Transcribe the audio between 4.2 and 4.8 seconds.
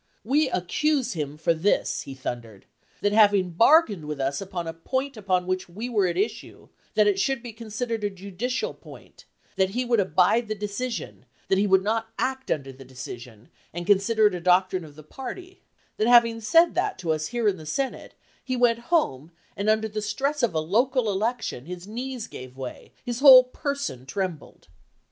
upon a